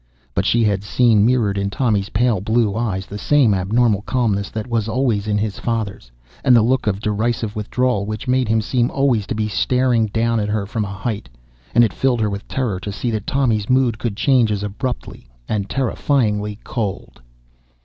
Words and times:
But 0.33 0.47
she 0.47 0.63
had 0.63 0.83
seen 0.83 1.23
mirrored 1.27 1.59
in 1.59 1.69
Tommy's 1.69 2.09
pale 2.09 2.41
blue 2.41 2.75
eyes 2.75 3.05
the 3.05 3.19
same 3.19 3.53
abnormal 3.53 4.01
calmness 4.01 4.49
that 4.49 4.65
was 4.65 4.87
always 4.89 5.27
in 5.27 5.37
his 5.37 5.59
father's, 5.59 6.11
and 6.43 6.55
the 6.55 6.63
look 6.63 6.87
of 6.87 6.99
derisive 7.01 7.55
withdrawal 7.55 8.07
which 8.07 8.27
made 8.27 8.47
him 8.47 8.61
seem 8.61 8.89
always 8.89 9.27
to 9.27 9.35
be 9.35 9.47
staring 9.47 10.07
down 10.07 10.39
at 10.39 10.49
her 10.49 10.65
from 10.65 10.85
a 10.85 10.91
height. 10.91 11.29
And 11.75 11.83
it 11.83 11.93
filled 11.93 12.19
her 12.21 12.31
with 12.31 12.47
terror 12.47 12.79
to 12.79 12.91
see 12.91 13.11
that 13.11 13.27
Tommy's 13.27 13.69
mood 13.69 13.99
could 13.99 14.17
change 14.17 14.51
as 14.51 14.63
abruptly 14.63 15.29
and 15.47 15.69
terrifyingly 15.69 16.57
cold 16.63 17.21